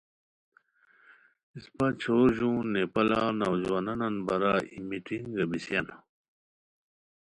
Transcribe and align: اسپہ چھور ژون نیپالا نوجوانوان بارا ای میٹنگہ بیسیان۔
اسپہ 1.55 1.87
چھور 2.01 2.27
ژون 2.37 2.61
نیپالا 2.73 3.21
نوجوانوان 3.39 4.15
بارا 4.25 4.53
ای 4.71 4.79
میٹنگہ 4.87 5.45
بیسیان۔ 5.49 5.87